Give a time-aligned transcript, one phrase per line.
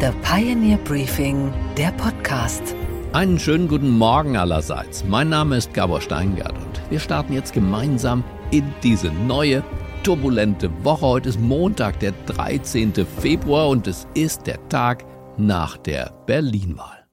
[0.00, 2.74] The Pioneer Briefing, der Podcast.
[3.12, 5.04] Einen schönen guten Morgen allerseits.
[5.04, 9.62] Mein Name ist Gabor Steingart und wir starten jetzt gemeinsam in diese neue,
[10.02, 11.02] turbulente Woche.
[11.02, 12.94] Heute ist Montag, der 13.
[13.20, 15.04] Februar und es ist der Tag
[15.36, 17.04] nach der Berlin-Wahl.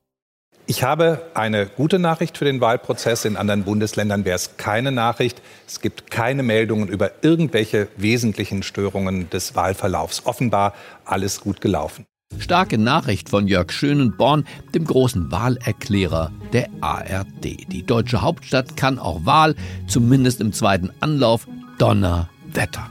[0.66, 3.26] Ich habe eine gute Nachricht für den Wahlprozess.
[3.26, 5.42] In anderen Bundesländern wäre es keine Nachricht.
[5.68, 10.26] Es gibt keine Meldungen über irgendwelche wesentlichen Störungen des Wahlverlaufs.
[10.26, 10.74] Offenbar
[11.04, 12.06] alles gut gelaufen.
[12.48, 17.44] Starke Nachricht von Jörg Schönenborn, dem großen Wahlerklärer der ARD.
[17.44, 19.54] Die deutsche Hauptstadt kann auch Wahl,
[19.88, 21.46] zumindest im zweiten Anlauf,
[21.78, 22.90] Donnerwetter.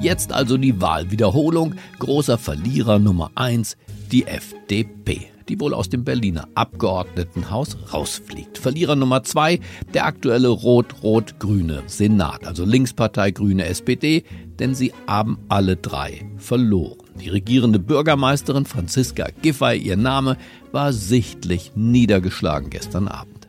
[0.00, 1.74] Jetzt also die Wahlwiederholung.
[1.98, 3.76] Großer Verlierer Nummer 1,
[4.10, 8.56] die FDP, die wohl aus dem Berliner Abgeordnetenhaus rausfliegt.
[8.56, 9.60] Verlierer Nummer 2,
[9.92, 14.24] der aktuelle rot-rot-grüne Senat, also Linkspartei, Grüne, SPD,
[14.58, 17.07] denn sie haben alle drei verloren.
[17.20, 20.36] Die regierende Bürgermeisterin Franziska Giffey, ihr Name,
[20.72, 23.48] war sichtlich niedergeschlagen gestern Abend.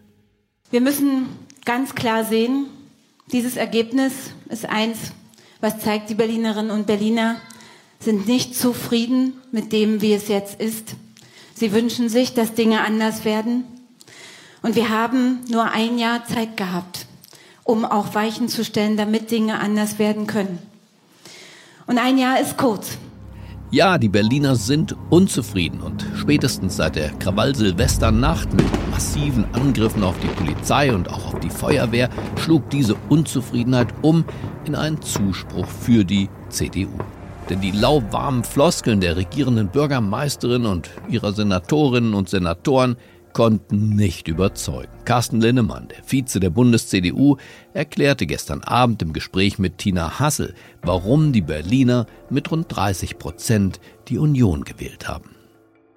[0.71, 1.25] Wir müssen
[1.65, 2.65] ganz klar sehen,
[3.31, 4.13] dieses Ergebnis
[4.49, 4.97] ist eins,
[5.61, 7.35] was zeigt, die Berlinerinnen und Berliner
[7.99, 10.95] sind nicht zufrieden mit dem, wie es jetzt ist.
[11.53, 13.65] Sie wünschen sich, dass Dinge anders werden.
[14.61, 17.05] Und wir haben nur ein Jahr Zeit gehabt,
[17.63, 20.59] um auch Weichen zu stellen, damit Dinge anders werden können.
[21.85, 22.97] Und ein Jahr ist kurz.
[23.71, 30.43] Ja, die Berliner sind unzufrieden und spätestens seit der Krawall-Silvesternacht mit massiven Angriffen auf die
[30.43, 34.25] Polizei und auch auf die Feuerwehr schlug diese Unzufriedenheit um
[34.65, 36.89] in einen Zuspruch für die CDU.
[37.47, 42.95] Denn die lauwarmen Floskeln der regierenden Bürgermeisterin und ihrer Senatorinnen und Senatoren
[43.33, 44.91] konnten nicht überzeugen.
[45.05, 47.37] Carsten Linnemann, der Vize der Bundes-CDU,
[47.73, 53.79] erklärte gestern Abend im Gespräch mit Tina Hassel, warum die Berliner mit rund 30 Prozent
[54.07, 55.38] die Union gewählt haben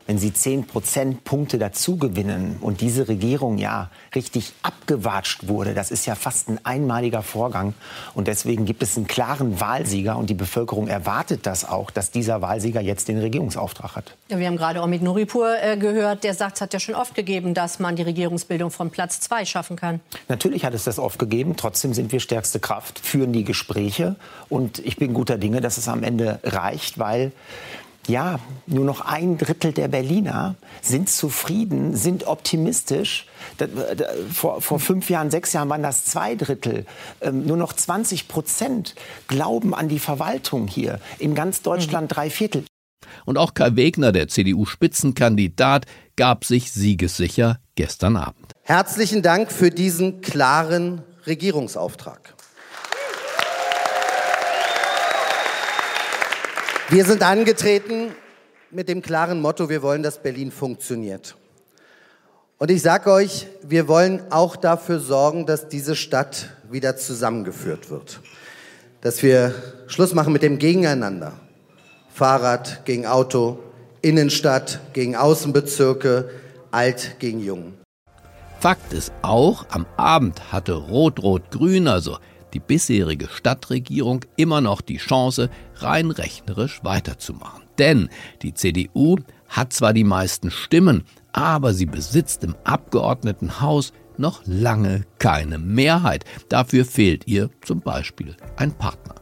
[0.06, 6.06] wenn sie zehn Prozentpunkte dazu gewinnen und diese Regierung ja richtig abgewatscht wurde, das ist
[6.06, 7.74] ja fast ein einmaliger Vorgang.
[8.14, 12.42] Und deswegen gibt es einen klaren Wahlsieger und die Bevölkerung erwartet das auch, dass dieser
[12.42, 14.16] Wahlsieger jetzt den Regierungsauftrag hat.
[14.28, 17.14] Ja, wir haben gerade Omid Nuripur äh, gehört, der sagt, es hat ja schon oft
[17.14, 20.00] gegeben, dass man die Regierungsbildung von Platz zwei schaffen kann.
[20.28, 24.16] Natürlich hat es das oft gegeben, trotzdem sind wir stärkste Kraft, führen die Gespräche
[24.48, 27.32] und ich bin guter Dinge, dass es am Ende reicht, weil
[28.06, 33.26] ja, nur noch ein Drittel der Berliner sind zufrieden, sind optimistisch.
[34.32, 36.84] vor, vor fünf Jahren, sechs Jahren waren das zwei Drittel.
[37.20, 38.94] Ähm, nur noch 20 Prozent
[39.28, 41.00] glauben an die Verwaltung hier.
[41.18, 42.14] In ganz Deutschland mhm.
[42.14, 42.64] drei Viertel.
[43.24, 45.86] Und auch Kai Wegner, der CDU-Spitzenkandidat,
[46.16, 48.52] gab sich siegessicher gestern Abend.
[48.62, 52.34] Herzlichen Dank für diesen klaren Regierungsauftrag.
[56.92, 58.10] Wir sind angetreten
[58.70, 61.36] mit dem klaren Motto, wir wollen, dass Berlin funktioniert.
[62.58, 68.20] Und ich sage euch, wir wollen auch dafür sorgen, dass diese Stadt wieder zusammengeführt wird.
[69.00, 69.54] Dass wir
[69.86, 71.32] Schluss machen mit dem Gegeneinander.
[72.12, 73.58] Fahrrad gegen Auto,
[74.02, 76.28] Innenstadt gegen Außenbezirke,
[76.72, 77.72] alt gegen jung.
[78.60, 82.18] Fakt ist auch, am Abend hatte Rot-Rot-Grün, also
[82.54, 87.62] die bisherige Stadtregierung immer noch die Chance, rein rechnerisch weiterzumachen.
[87.78, 88.08] Denn
[88.42, 89.16] die CDU
[89.48, 96.24] hat zwar die meisten Stimmen, aber sie besitzt im Abgeordnetenhaus noch lange keine Mehrheit.
[96.48, 99.14] Dafür fehlt ihr zum Beispiel ein Partner.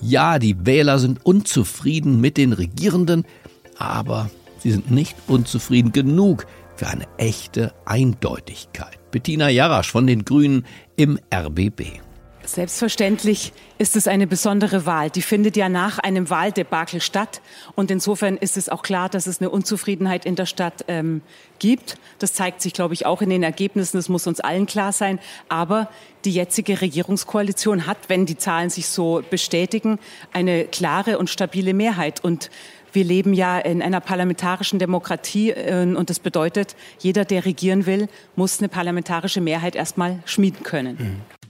[0.00, 3.24] Ja, die Wähler sind unzufrieden mit den Regierenden,
[3.78, 6.46] aber sie sind nicht unzufrieden genug
[6.76, 8.98] für eine echte Eindeutigkeit.
[9.10, 12.03] Bettina Jarasch von den Grünen im RBB.
[12.46, 15.10] Selbstverständlich ist es eine besondere Wahl.
[15.10, 17.40] Die findet ja nach einem Wahldebakel statt.
[17.74, 21.22] Und insofern ist es auch klar, dass es eine Unzufriedenheit in der Stadt ähm,
[21.58, 21.96] gibt.
[22.18, 23.96] Das zeigt sich, glaube ich, auch in den Ergebnissen.
[23.96, 25.18] Das muss uns allen klar sein.
[25.48, 25.88] Aber
[26.24, 29.98] die jetzige Regierungskoalition hat, wenn die Zahlen sich so bestätigen,
[30.32, 32.22] eine klare und stabile Mehrheit.
[32.22, 32.50] Und
[32.92, 38.08] wir leben ja in einer parlamentarischen Demokratie äh, und das bedeutet, jeder, der regieren will,
[38.36, 40.96] muss eine parlamentarische Mehrheit erstmal schmieden können.
[40.98, 41.43] Mhm.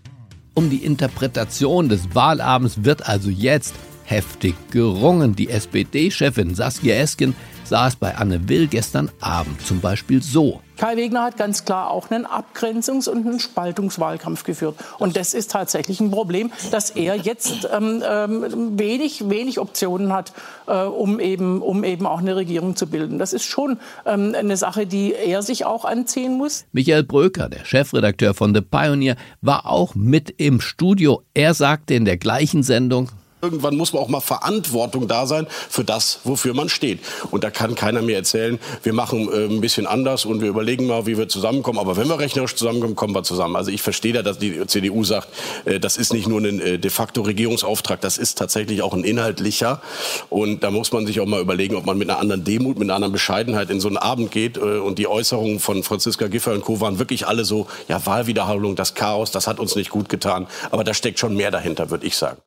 [0.55, 3.75] Um die Interpretation des Wahlabends wird also jetzt
[4.05, 5.35] heftig gerungen.
[5.35, 7.35] Die SPD-Chefin Saskia Esken
[7.65, 10.61] saß bei Anne Will gestern Abend zum Beispiel so.
[10.77, 14.77] Kai Wegner hat ganz klar auch einen Abgrenzungs- und einen Spaltungswahlkampf geführt.
[14.99, 20.33] Und das ist tatsächlich ein Problem, dass er jetzt ähm, ähm, wenig, wenig Optionen hat,
[20.67, 23.19] äh, um, eben, um eben auch eine Regierung zu bilden.
[23.19, 26.65] Das ist schon ähm, eine Sache, die er sich auch anziehen muss.
[26.73, 31.23] Michael Bröker, der Chefredakteur von The Pioneer, war auch mit im Studio.
[31.35, 33.11] Er sagte in der gleichen Sendung,
[33.45, 37.01] Irgendwann muss man auch mal Verantwortung da sein für das, wofür man steht.
[37.31, 40.87] Und da kann keiner mehr erzählen, wir machen äh, ein bisschen anders und wir überlegen
[40.87, 41.79] mal, wie wir zusammenkommen.
[41.79, 43.57] Aber wenn wir rechnerisch zusammenkommen, kommen wir zusammen.
[43.57, 45.29] Also ich verstehe da, dass die CDU sagt,
[45.67, 49.05] äh, das ist nicht nur ein äh, de facto Regierungsauftrag, das ist tatsächlich auch ein
[49.05, 49.83] inhaltlicher.
[50.31, 52.89] Und da muss man sich auch mal überlegen, ob man mit einer anderen Demut, mit
[52.89, 54.57] einer anderen Bescheidenheit in so einen Abend geht.
[54.57, 56.81] Äh, und die Äußerungen von Franziska Giffey und Co.
[56.81, 60.47] waren wirklich alle so, ja, Wahlwiederholung, das Chaos, das hat uns nicht gut getan.
[60.71, 62.39] Aber da steckt schon mehr dahinter, würde ich sagen.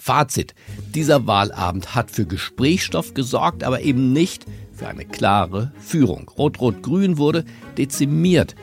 [0.00, 0.54] Fazit.
[0.94, 6.30] Dieser Wahlabend hat für Gesprächsstoff gesorgt, aber eben nicht für eine klare Führung.
[6.38, 7.44] Rot-Rot-Grün wurde
[7.76, 8.54] dezimiert,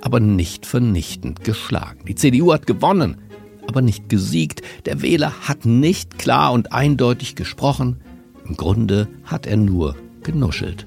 [0.00, 2.04] aber nicht vernichtend geschlagen.
[2.06, 3.18] Die CDU hat gewonnen,
[3.66, 4.62] aber nicht gesiegt.
[4.84, 8.00] Der Wähler hat nicht klar und eindeutig gesprochen.
[8.46, 10.86] Im Grunde hat er nur genuschelt.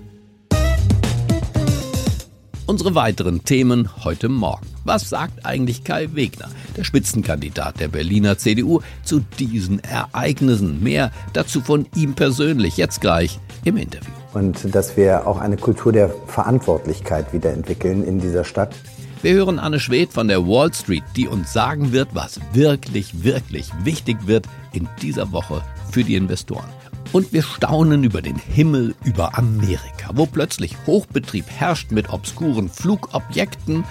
[2.67, 4.65] Unsere weiteren Themen heute Morgen.
[4.85, 10.81] Was sagt eigentlich Kai Wegner, der Spitzenkandidat der Berliner CDU, zu diesen Ereignissen?
[10.81, 14.12] Mehr dazu von ihm persönlich jetzt gleich im Interview.
[14.33, 18.73] Und dass wir auch eine Kultur der Verantwortlichkeit wieder entwickeln in dieser Stadt.
[19.21, 23.69] Wir hören Anne Schwedt von der Wall Street, die uns sagen wird, was wirklich, wirklich
[23.83, 26.69] wichtig wird in dieser Woche für die Investoren.
[27.15, 33.85] Und wir staunen über den Himmel über Amerika, wo plötzlich Hochbetrieb herrscht mit obskuren Flugobjekten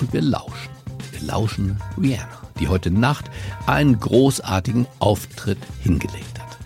[0.00, 0.72] und wir lauschen.
[1.12, 2.26] Wir lauschen Rihanna,
[2.58, 3.26] die heute Nacht
[3.66, 6.58] einen großartigen Auftritt hingelegt hat.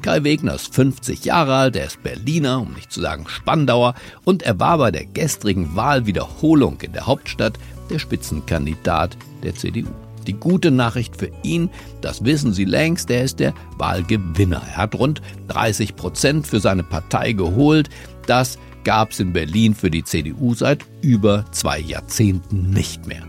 [0.00, 4.44] Kai Wegner ist 50 Jahre alt, er ist Berliner, um nicht zu sagen Spandauer, und
[4.44, 7.58] er war bei der gestrigen Wahlwiederholung in der Hauptstadt
[7.90, 9.90] der Spitzenkandidat der CDU.
[10.26, 11.70] Die gute Nachricht für ihn,
[12.00, 14.62] das wissen Sie längst, er ist der Wahlgewinner.
[14.72, 17.88] Er hat rund 30 Prozent für seine Partei geholt.
[18.26, 23.24] Das gab es in Berlin für die CDU seit über zwei Jahrzehnten nicht mehr.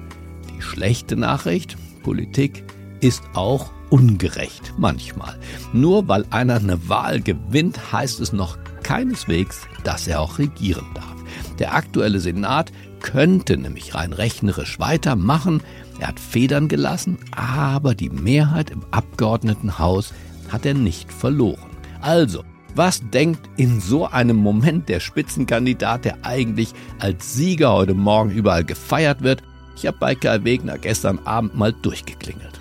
[0.56, 2.63] Die schlechte Nachricht, Politik
[3.01, 5.38] ist auch ungerecht manchmal.
[5.72, 11.16] Nur weil einer eine Wahl gewinnt, heißt es noch keineswegs, dass er auch regieren darf.
[11.60, 15.62] Der aktuelle Senat könnte nämlich rein rechnerisch weitermachen,
[16.03, 20.13] er hat Federn gelassen, aber die Mehrheit im Abgeordnetenhaus
[20.50, 21.69] hat er nicht verloren.
[22.01, 22.44] Also,
[22.75, 28.65] was denkt in so einem Moment der Spitzenkandidat, der eigentlich als Sieger heute Morgen überall
[28.65, 29.44] gefeiert wird?
[29.77, 32.59] Ich habe bei Kai Wegner gestern Abend mal durchgeklingelt.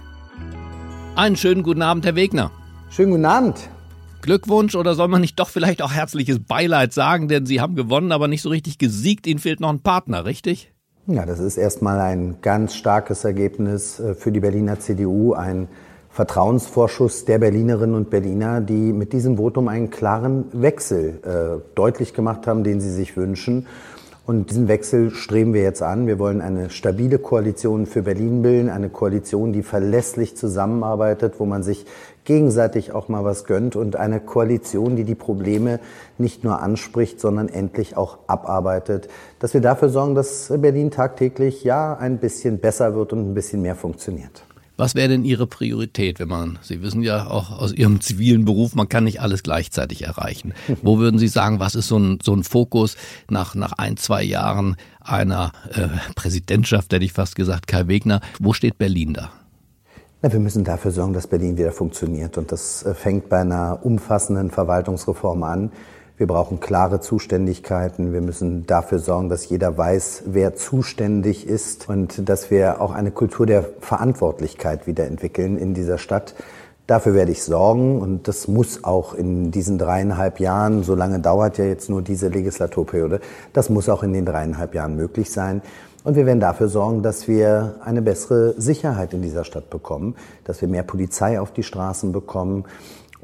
[1.17, 2.53] Einen schönen guten Abend, Herr Wegner.
[2.91, 3.69] Schönen guten Abend.
[4.21, 8.13] Glückwunsch oder soll man nicht doch vielleicht auch herzliches Beileid sagen, denn Sie haben gewonnen,
[8.13, 9.27] aber nicht so richtig gesiegt.
[9.27, 10.72] Ihnen fehlt noch ein Partner, richtig?
[11.09, 15.67] Ja, das ist erstmal ein ganz starkes Ergebnis äh, für die Berliner CDU, ein
[16.11, 22.47] Vertrauensvorschuss der Berlinerinnen und Berliner, die mit diesem Votum einen klaren Wechsel äh, deutlich gemacht
[22.47, 23.67] haben, den sie sich wünschen.
[24.25, 26.07] Und diesen Wechsel streben wir jetzt an.
[26.07, 31.65] Wir wollen eine stabile Koalition für Berlin bilden, eine Koalition, die verlässlich zusammenarbeitet, wo man
[31.65, 31.87] sich
[32.25, 35.81] gegenseitig auch mal was gönnt und eine Koalition, die die Probleme
[36.19, 39.09] nicht nur anspricht, sondern endlich auch abarbeitet,
[39.41, 43.61] dass wir dafür sorgen, dass Berlin tagtäglich ja ein bisschen besser wird und ein bisschen
[43.61, 44.45] mehr funktioniert.
[44.77, 48.75] Was wäre denn Ihre Priorität, wenn man, Sie wissen ja auch aus Ihrem zivilen Beruf,
[48.75, 50.55] man kann nicht alles gleichzeitig erreichen.
[50.83, 52.97] Wo würden Sie sagen, was ist so ein, so ein Fokus
[53.29, 58.53] nach, nach ein, zwei Jahren einer äh, Präsidentschaft, hätte ich fast gesagt, Kai Wegner, wo
[58.53, 59.31] steht Berlin da?
[60.23, 62.39] Na, wir müssen dafür sorgen, dass Berlin wieder funktioniert.
[62.39, 65.73] Und das äh, fängt bei einer umfassenden Verwaltungsreform an.
[66.23, 68.13] Wir brauchen klare Zuständigkeiten.
[68.13, 73.11] Wir müssen dafür sorgen, dass jeder weiß, wer zuständig ist und dass wir auch eine
[73.11, 76.37] Kultur der Verantwortlichkeit wieder entwickeln in dieser Stadt.
[76.87, 81.59] Dafür werde ich sorgen und das muss auch in diesen dreieinhalb Jahren, so lange dauert
[81.59, 83.19] ja jetzt nur diese Legislaturperiode,
[83.53, 85.61] das muss auch in den dreieinhalb Jahren möglich sein.
[86.05, 90.61] Und wir werden dafür sorgen, dass wir eine bessere Sicherheit in dieser Stadt bekommen, dass
[90.61, 92.65] wir mehr Polizei auf die Straßen bekommen.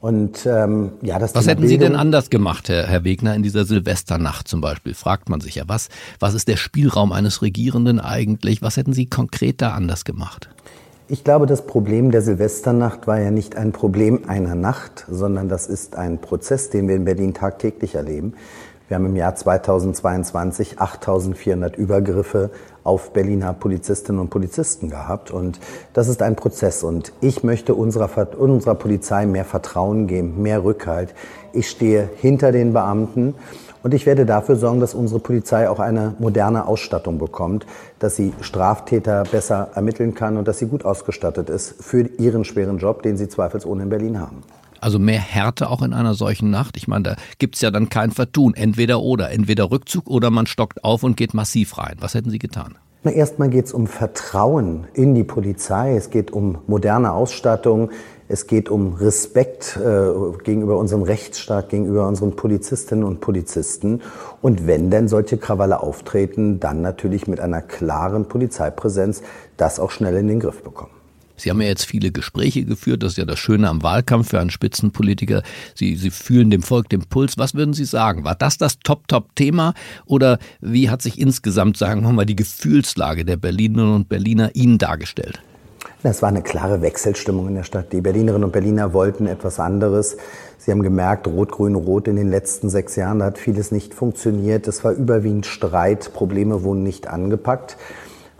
[0.00, 3.42] Und ähm, ja, das Was Thema hätten Sie denn anders gemacht, Herr, Herr Wegner, in
[3.42, 4.94] dieser Silvesternacht zum Beispiel?
[4.94, 5.88] Fragt man sich ja, was,
[6.20, 8.62] was ist der Spielraum eines Regierenden eigentlich?
[8.62, 10.50] Was hätten Sie konkret da anders gemacht?
[11.08, 15.66] Ich glaube, das Problem der Silvesternacht war ja nicht ein Problem einer Nacht, sondern das
[15.66, 18.34] ist ein Prozess, den wir in Berlin tagtäglich erleben.
[18.86, 22.50] Wir haben im Jahr 2022 8400 Übergriffe
[22.88, 25.30] auf Berliner Polizistinnen und Polizisten gehabt.
[25.30, 25.60] Und
[25.92, 26.82] das ist ein Prozess.
[26.82, 31.14] Und ich möchte unserer, unserer Polizei mehr Vertrauen geben, mehr Rückhalt.
[31.52, 33.34] Ich stehe hinter den Beamten.
[33.82, 37.66] Und ich werde dafür sorgen, dass unsere Polizei auch eine moderne Ausstattung bekommt,
[37.98, 42.78] dass sie Straftäter besser ermitteln kann und dass sie gut ausgestattet ist für ihren schweren
[42.78, 44.42] Job, den sie zweifelsohne in Berlin haben.
[44.80, 46.76] Also mehr Härte auch in einer solchen Nacht.
[46.76, 48.54] Ich meine, da gibt's ja dann kein Vertun.
[48.54, 49.30] Entweder oder.
[49.30, 51.96] Entweder Rückzug oder man stockt auf und geht massiv rein.
[52.00, 52.76] Was hätten Sie getan?
[53.04, 55.96] Na, erstmal geht es um Vertrauen in die Polizei.
[55.96, 57.90] Es geht um moderne Ausstattung.
[58.30, 64.02] Es geht um Respekt äh, gegenüber unserem Rechtsstaat, gegenüber unseren Polizistinnen und Polizisten.
[64.42, 69.22] Und wenn denn solche Krawalle auftreten, dann natürlich mit einer klaren Polizeipräsenz
[69.56, 70.97] das auch schnell in den Griff bekommen.
[71.38, 74.40] Sie haben ja jetzt viele Gespräche geführt, das ist ja das Schöne am Wahlkampf für
[74.40, 75.42] einen Spitzenpolitiker.
[75.74, 77.38] Sie, Sie fühlen dem Volk den Puls.
[77.38, 78.24] Was würden Sie sagen?
[78.24, 79.74] War das das Top-Top-Thema
[80.06, 84.78] oder wie hat sich insgesamt, sagen wir mal, die Gefühlslage der Berlinerinnen und Berliner Ihnen
[84.78, 85.40] dargestellt?
[86.02, 87.92] Das war eine klare Wechselstimmung in der Stadt.
[87.92, 90.16] Die Berlinerinnen und Berliner wollten etwas anderes.
[90.56, 93.94] Sie haben gemerkt, Rot, Grün, Rot in den letzten sechs Jahren, da hat vieles nicht
[93.94, 94.68] funktioniert.
[94.68, 97.76] Es war überwiegend Streit, Probleme wurden nicht angepackt.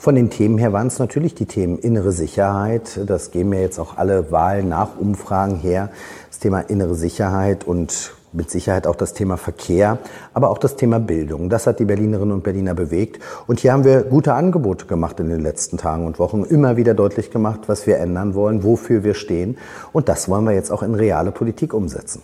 [0.01, 3.01] Von den Themen her waren es natürlich die Themen innere Sicherheit.
[3.05, 5.91] Das geben ja jetzt auch alle Wahlen nach Umfragen her.
[6.29, 9.99] Das Thema innere Sicherheit und mit Sicherheit auch das Thema Verkehr,
[10.35, 11.51] aber auch das Thema Bildung.
[11.51, 13.21] Das hat die Berlinerinnen und Berliner bewegt.
[13.49, 16.95] Und hier haben wir gute Angebote gemacht in den letzten Tagen und Wochen, immer wieder
[16.95, 19.59] deutlich gemacht, was wir ändern wollen, wofür wir stehen.
[19.93, 22.23] Und das wollen wir jetzt auch in reale Politik umsetzen.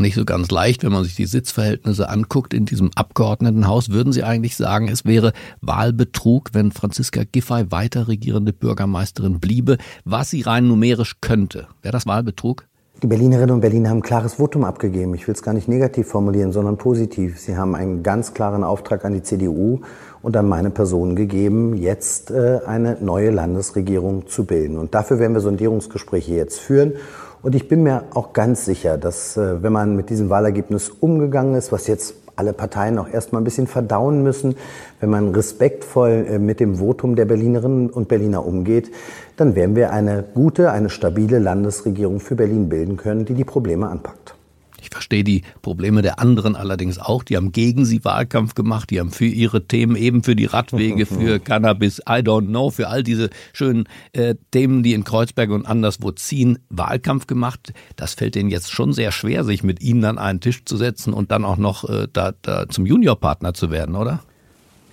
[0.00, 3.90] Nicht so ganz leicht, wenn man sich die Sitzverhältnisse anguckt in diesem Abgeordnetenhaus.
[3.90, 9.76] Würden Sie eigentlich sagen, es wäre Wahlbetrug, wenn Franziska Giffey weiter regierende Bürgermeisterin bliebe,
[10.06, 11.66] was sie rein numerisch könnte?
[11.82, 12.64] Wäre das Wahlbetrug?
[13.02, 15.14] Die Berlinerinnen und Berliner haben ein klares Votum abgegeben.
[15.14, 17.38] Ich will es gar nicht negativ formulieren, sondern positiv.
[17.38, 19.80] Sie haben einen ganz klaren Auftrag an die CDU
[20.22, 24.76] und an meine Person gegeben, jetzt äh, eine neue Landesregierung zu bilden.
[24.76, 26.94] Und dafür werden wir Sondierungsgespräche jetzt führen.
[27.42, 31.54] Und ich bin mir auch ganz sicher, dass äh, wenn man mit diesem Wahlergebnis umgegangen
[31.54, 34.56] ist, was jetzt alle Parteien auch erstmal ein bisschen verdauen müssen.
[34.98, 38.90] Wenn man respektvoll äh, mit dem Votum der Berlinerinnen und Berliner umgeht,
[39.36, 43.88] dann werden wir eine gute, eine stabile Landesregierung für Berlin bilden können, die die Probleme
[43.88, 44.34] anpackt.
[44.82, 47.22] Ich verstehe die Probleme der anderen allerdings auch.
[47.24, 51.06] Die haben gegen sie Wahlkampf gemacht, die haben für ihre Themen, eben für die Radwege,
[51.20, 55.66] für Cannabis, I don't know, für all diese schönen äh, Themen, die in Kreuzberg und
[55.66, 57.72] anderswo ziehen, Wahlkampf gemacht.
[57.96, 61.12] Das fällt denen jetzt schon sehr schwer, sich mit ihnen an einen Tisch zu setzen
[61.12, 64.20] und dann auch noch äh, da, da zum Juniorpartner zu werden, oder?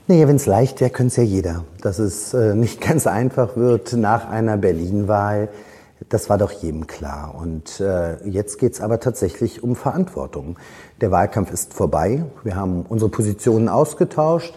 [0.10, 1.66] Naja, wenn es leicht wäre, könnte es ja jeder.
[1.82, 5.50] Dass es äh, nicht ganz einfach wird nach einer Berlin-Wahl
[6.10, 7.36] das war doch jedem klar.
[7.40, 10.58] Und äh, jetzt geht es aber tatsächlich um Verantwortung.
[11.02, 12.24] Der Wahlkampf ist vorbei.
[12.44, 14.56] Wir haben unsere Positionen ausgetauscht.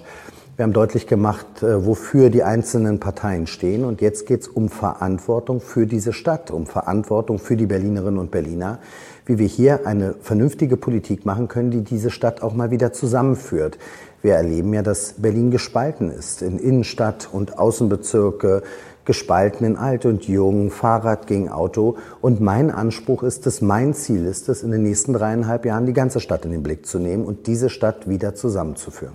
[0.56, 3.84] Wir haben deutlich gemacht, äh, wofür die einzelnen Parteien stehen.
[3.84, 8.30] Und jetzt geht es um Verantwortung für diese Stadt, um Verantwortung für die Berlinerinnen und
[8.30, 8.78] Berliner,
[9.26, 13.78] wie wir hier eine vernünftige Politik machen können, die diese Stadt auch mal wieder zusammenführt.
[14.22, 18.62] Wir erleben ja, dass Berlin gespalten ist in Innenstadt und Außenbezirke,
[19.10, 21.96] gespalten in Alt und Jung, Fahrrad gegen Auto.
[22.20, 25.92] Und mein Anspruch ist es, mein Ziel ist es, in den nächsten dreieinhalb Jahren die
[25.92, 29.14] ganze Stadt in den Blick zu nehmen und diese Stadt wieder zusammenzuführen.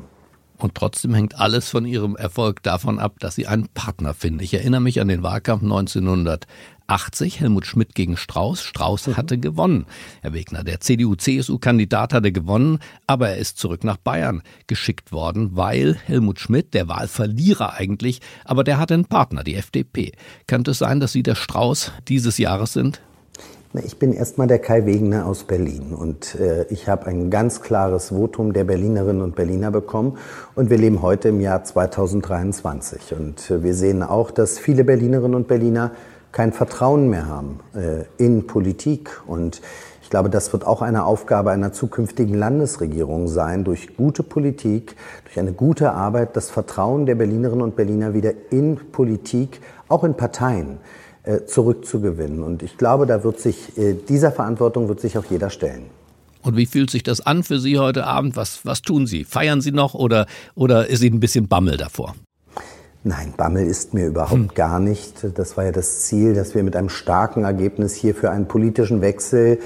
[0.58, 4.42] Und trotzdem hängt alles von ihrem Erfolg davon ab, dass sie einen Partner finden.
[4.42, 6.46] Ich erinnere mich an den Wahlkampf 1900.
[6.88, 8.62] 80 Helmut Schmidt gegen Strauß.
[8.62, 9.18] Strauß mhm.
[9.18, 9.86] hatte gewonnen.
[10.22, 15.96] Herr Wegner, der CDU-CSU-Kandidat hatte gewonnen, aber er ist zurück nach Bayern geschickt worden, weil
[16.06, 20.14] Helmut Schmidt, der Wahlverlierer eigentlich, aber der hatte einen Partner, die FDP.
[20.48, 23.02] Könnte es sein, dass Sie der Strauß dieses Jahres sind?
[23.84, 28.10] Ich bin erstmal der Kai Wegener aus Berlin und äh, ich habe ein ganz klares
[28.10, 30.18] Votum der Berlinerinnen und Berliner bekommen
[30.56, 35.36] und wir leben heute im Jahr 2023 und äh, wir sehen auch, dass viele Berlinerinnen
[35.36, 35.92] und Berliner
[36.36, 39.22] kein Vertrauen mehr haben äh, in Politik.
[39.26, 39.62] Und
[40.04, 45.40] ich glaube, das wird auch eine Aufgabe einer zukünftigen Landesregierung sein, durch gute Politik, durch
[45.40, 50.80] eine gute Arbeit das Vertrauen der Berlinerinnen und Berliner wieder in Politik, auch in Parteien,
[51.24, 52.44] äh, zurückzugewinnen.
[52.44, 55.86] Und ich glaube, da wird sich, äh, dieser Verantwortung wird sich auch jeder stellen.
[56.42, 58.36] Und wie fühlt sich das an für Sie heute Abend?
[58.36, 59.24] Was, was tun Sie?
[59.24, 62.14] Feiern Sie noch oder, oder ist Ihnen ein bisschen Bammel davor?
[63.08, 64.52] Nein, Bammel ist mir überhaupt hm.
[64.56, 65.28] gar nicht.
[65.38, 69.02] Das war ja das Ziel, dass wir mit einem starken Ergebnis hier für einen politischen
[69.02, 69.60] Wechsel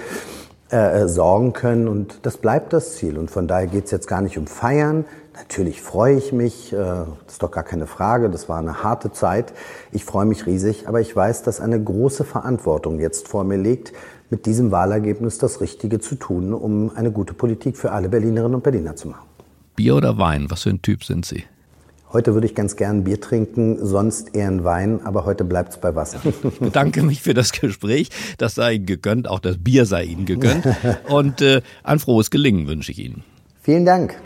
[0.69, 1.88] äh, sorgen können.
[1.88, 3.17] Und das bleibt das Ziel.
[3.17, 5.05] Und von daher geht es jetzt gar nicht um Feiern.
[5.34, 9.13] Natürlich freue ich mich, äh, das ist doch gar keine Frage, das war eine harte
[9.13, 9.53] Zeit.
[9.93, 13.93] Ich freue mich riesig, aber ich weiß, dass eine große Verantwortung jetzt vor mir liegt,
[14.29, 18.63] mit diesem Wahlergebnis das Richtige zu tun, um eine gute Politik für alle Berlinerinnen und
[18.63, 19.29] Berliner zu machen.
[19.77, 21.46] Bier oder Wein, was für ein Typ sind Sie?
[22.11, 25.77] Heute würde ich ganz gern Bier trinken, sonst eher ein Wein, aber heute bleibt es
[25.77, 26.19] bei Wasser.
[26.43, 28.09] Ich bedanke mich für das Gespräch.
[28.39, 30.65] Das sei Ihnen gegönnt, auch das Bier sei Ihnen gegönnt.
[31.07, 33.23] Und äh, ein frohes Gelingen wünsche ich Ihnen.
[33.61, 34.19] Vielen Dank.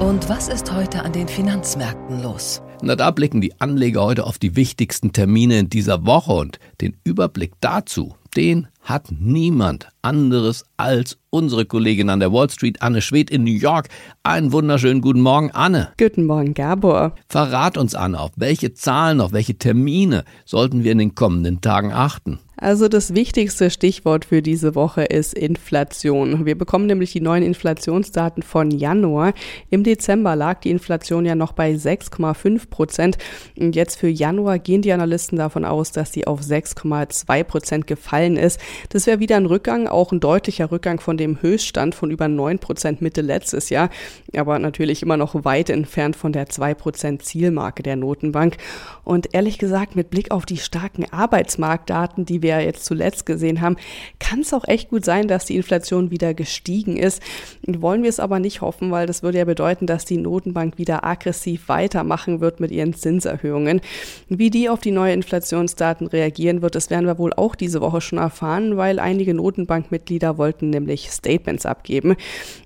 [0.00, 2.62] Und was ist heute an den Finanzmärkten los?
[2.82, 6.96] Na, da blicken die Anleger heute auf die wichtigsten Termine in dieser Woche und den
[7.04, 13.30] Überblick dazu, den hat niemand anderes als unsere Kollegin an der Wall Street, Anne Schwedt
[13.30, 13.88] in New York.
[14.22, 15.88] Einen wunderschönen guten Morgen, Anne.
[15.98, 17.14] Guten Morgen, Gabor.
[17.28, 21.92] Verrat uns, Anne, auf welche Zahlen, auf welche Termine sollten wir in den kommenden Tagen
[21.92, 22.38] achten?
[22.56, 26.46] Also das wichtigste Stichwort für diese Woche ist Inflation.
[26.46, 29.34] Wir bekommen nämlich die neuen Inflationsdaten von Januar.
[29.70, 33.18] Im Dezember lag die Inflation ja noch bei 6,5 Prozent.
[33.58, 38.36] Und jetzt für Januar gehen die Analysten davon aus, dass sie auf 6,2 Prozent gefallen
[38.36, 38.60] ist.
[38.88, 42.58] Das wäre wieder ein Rückgang, auch ein deutlicher Rückgang von dem Höchststand von über 9
[42.58, 43.90] Prozent Mitte letztes Jahr.
[44.36, 48.56] Aber natürlich immer noch weit entfernt von der 2 Prozent Zielmarke der Notenbank.
[49.04, 53.76] Und ehrlich gesagt, mit Blick auf die starken Arbeitsmarktdaten, die wir jetzt zuletzt gesehen haben,
[54.18, 57.22] kann es auch echt gut sein, dass die Inflation wieder gestiegen ist.
[57.66, 61.04] Wollen wir es aber nicht hoffen, weil das würde ja bedeuten, dass die Notenbank wieder
[61.04, 63.80] aggressiv weitermachen wird mit ihren Zinserhöhungen.
[64.28, 68.00] Wie die auf die neuen Inflationsdaten reagieren wird, das werden wir wohl auch diese Woche
[68.00, 72.16] schon erfahren, weil einige Notenbankmitglieder wollten nämlich Statements abgeben.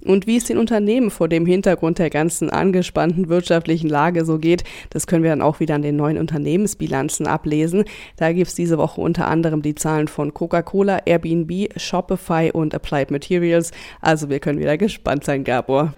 [0.04, 4.64] Und wie es den Unternehmen vor dem Hintergrund der ganzen angespannten wirtschaftlichen Lage so geht,
[4.90, 7.84] das können wir dann auch wieder an den neuen Unternehmensbilanzen ablesen.
[8.16, 13.10] Da gibt es diese Woche unter anderem die Zahlen von Coca-Cola, Airbnb, Shopify und Applied
[13.10, 13.72] Materials.
[14.00, 15.94] Also wir können wieder gespannt sein, Gabor.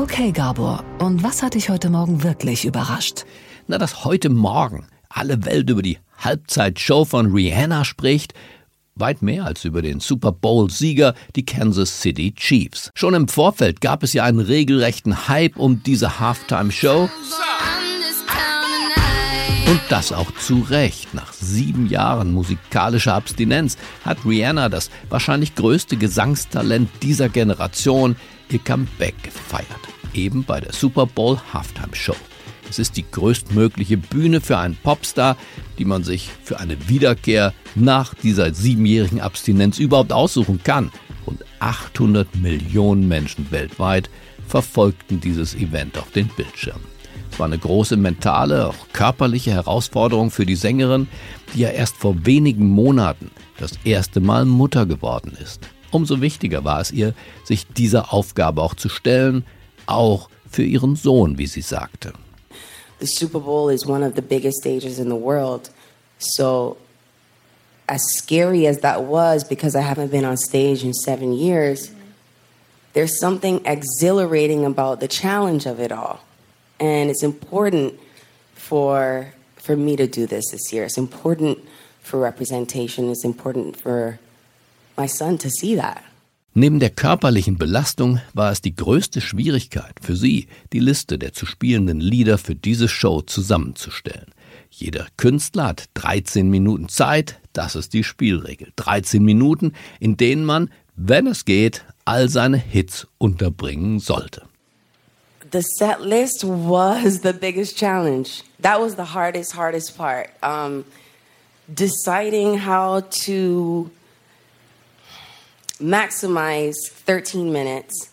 [0.00, 0.84] Okay, Gabor.
[0.98, 3.24] Und was hat dich heute Morgen wirklich überrascht?
[3.66, 8.34] Na, dass heute Morgen alle Welt über die Halbzeitshow von Rihanna spricht,
[8.96, 12.90] weit mehr als über den Super Bowl-Sieger, die Kansas City Chiefs.
[12.94, 17.08] Schon im Vorfeld gab es ja einen regelrechten Hype um diese Halftime-Show.
[19.66, 21.14] Und das auch zu Recht.
[21.14, 28.16] Nach sieben Jahren musikalischer Abstinenz hat Rihanna, das wahrscheinlich größte Gesangstalent dieser Generation,
[28.50, 29.66] ihr Comeback gefeiert.
[30.12, 32.14] Eben bei der Super Bowl Halftime Show.
[32.74, 35.36] Es ist die größtmögliche Bühne für einen Popstar,
[35.78, 40.90] die man sich für eine Wiederkehr nach dieser siebenjährigen Abstinenz überhaupt aussuchen kann.
[41.24, 44.10] Rund 800 Millionen Menschen weltweit
[44.48, 46.82] verfolgten dieses Event auf den Bildschirmen.
[47.30, 51.06] Es war eine große mentale, auch körperliche Herausforderung für die Sängerin,
[51.54, 55.68] die ja erst vor wenigen Monaten das erste Mal Mutter geworden ist.
[55.92, 57.14] Umso wichtiger war es ihr,
[57.44, 59.44] sich dieser Aufgabe auch zu stellen,
[59.86, 62.14] auch für ihren Sohn, wie sie sagte.
[63.04, 65.68] The Super Bowl is one of the biggest stages in the world.
[66.16, 66.78] So
[67.86, 71.90] as scary as that was because I haven't been on stage in 7 years,
[72.94, 76.24] there's something exhilarating about the challenge of it all.
[76.80, 78.00] And it's important
[78.54, 80.84] for for me to do this this year.
[80.84, 81.58] It's important
[82.00, 83.10] for representation.
[83.10, 84.18] It's important for
[84.96, 86.04] my son to see that.
[86.54, 91.46] Neben der körperlichen Belastung war es die größte Schwierigkeit für sie, die Liste der zu
[91.46, 94.32] spielenden Lieder für diese Show zusammenzustellen.
[94.70, 98.72] Jeder Künstler hat 13 Minuten Zeit, das ist die Spielregel.
[98.76, 104.42] 13 Minuten, in denen man, wenn es geht, all seine Hits unterbringen sollte.
[105.54, 108.42] the set list was the biggest challenge.
[108.58, 110.30] That was the hardest, hardest part.
[110.42, 110.84] Um,
[111.72, 113.88] deciding how to
[115.80, 118.10] maximize 13 minutes,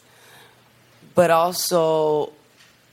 [1.15, 2.31] but also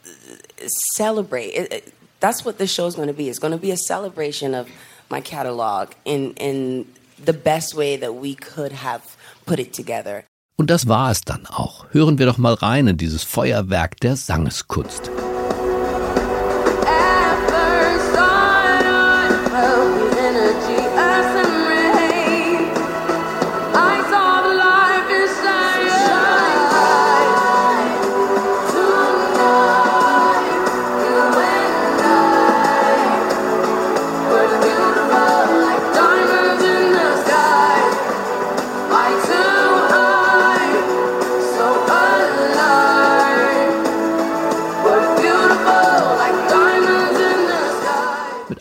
[0.05, 1.49] uh, celebrate.
[1.49, 3.29] It, it, that's what the is going to be.
[3.29, 4.69] It's going to be a celebration of
[5.11, 6.87] my catalog in in
[7.25, 10.25] the best way that we could have put it together.
[10.57, 11.87] Und das war es dann auch.
[11.93, 15.09] Hören wir doch mal rein in dieses Feuerwerk der Sangeskunst.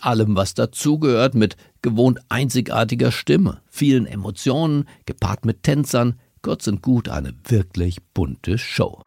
[0.08, 7.10] Allem, was dazugehört, mit gewohnt einzigartiger Stimme, vielen Emotionen, gepaart mit Tänzern, kurz und gut
[7.10, 9.02] eine wirklich bunte Show.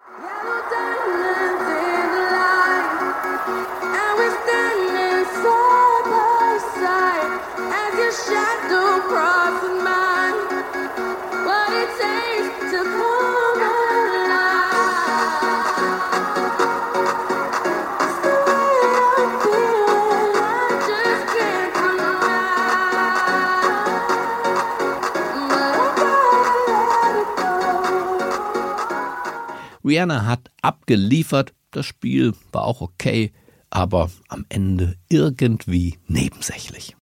[29.90, 33.32] Rihanna hat abgeliefert, das Spiel war auch okay,
[33.70, 36.96] aber am Ende irgendwie nebensächlich.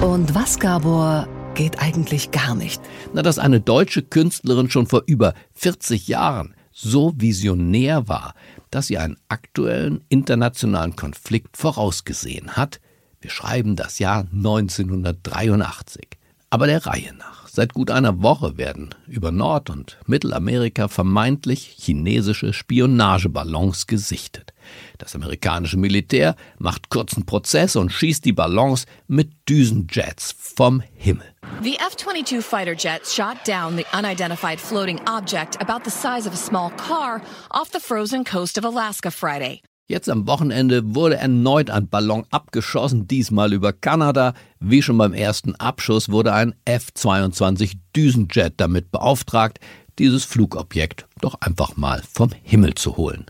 [0.00, 2.80] Und was, Gabor, geht eigentlich gar nicht.
[3.12, 8.34] Na, dass eine deutsche Künstlerin schon vor über 40 Jahren so visionär war,
[8.70, 12.78] dass sie einen aktuellen internationalen Konflikt vorausgesehen hat.
[13.20, 16.17] Wir schreiben das Jahr 1983.
[16.50, 17.46] Aber der Reihe nach.
[17.46, 24.54] Seit gut einer Woche werden über Nord- und Mittelamerika vermeintlich chinesische Spionageballons gesichtet.
[24.96, 31.26] Das amerikanische Militär macht kurzen Prozess und schießt die Ballons mit Düsenjets vom Himmel.
[31.62, 36.34] The F 22 fighter jets shot down the unidentified floating object about the size of
[36.34, 39.62] a small car off the frozen coast of Alaska Friday.
[39.90, 44.34] Jetzt am Wochenende wurde erneut ein Ballon abgeschossen, diesmal über Kanada.
[44.60, 49.60] Wie schon beim ersten Abschuss wurde ein F-22 Düsenjet damit beauftragt,
[49.98, 53.24] dieses Flugobjekt doch einfach mal vom Himmel zu holen.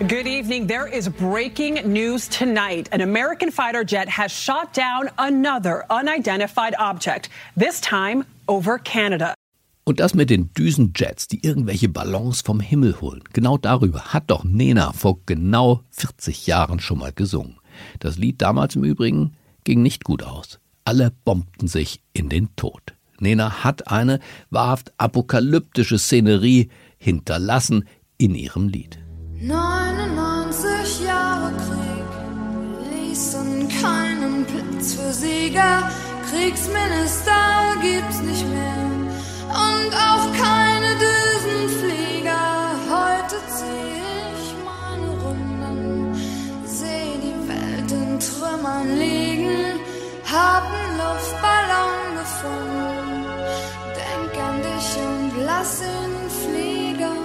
[0.00, 0.66] Good evening.
[0.66, 2.92] There is breaking news tonight.
[2.92, 9.34] An American fighter jet has shot down another unidentified object, this time over Canada.
[9.86, 13.22] Und das mit den Düsenjets, die irgendwelche Ballons vom Himmel holen.
[13.34, 17.56] Genau darüber hat doch Nena vor genau 40 Jahren schon mal gesungen.
[18.00, 20.58] Das Lied damals im Übrigen ging nicht gut aus.
[20.86, 22.94] Alle bombten sich in den Tod.
[23.20, 27.84] Nena hat eine wahrhaft apokalyptische Szenerie hinterlassen
[28.16, 28.98] in ihrem Lied.
[29.40, 35.90] 99 Jahre Krieg ließen keinen Platz für Sieger.
[36.30, 37.32] Kriegsminister
[37.82, 38.93] gibt's nicht mehr
[39.48, 42.44] und auch keine Düsenflieger.
[42.90, 43.94] Heute zieh
[44.34, 46.14] ich meine Runden,
[46.64, 49.78] seh die Welt in Trümmern liegen,
[50.30, 53.24] hab einen Luftballon gefunden.
[54.00, 57.24] Denk an dich und lass ihn fliegen.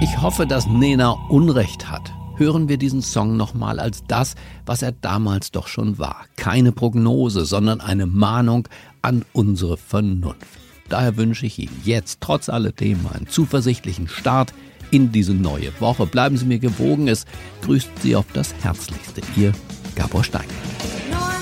[0.00, 2.12] Ich hoffe, dass Nena Unrecht hat.
[2.36, 4.34] Hören wir diesen Song nochmal als das,
[4.66, 6.26] was er damals doch schon war.
[6.36, 8.68] Keine Prognose, sondern eine Mahnung
[9.02, 10.36] an unsere Vernunft.
[10.88, 14.52] Daher wünsche ich Ihnen jetzt trotz alledem einen zuversichtlichen Start
[14.90, 16.06] in diese neue Woche.
[16.06, 17.08] Bleiben Sie mir gewogen.
[17.08, 17.24] Es
[17.62, 19.22] grüßt Sie auf das Herzlichste.
[19.36, 19.52] Ihr
[19.94, 21.35] Gabor Steingart.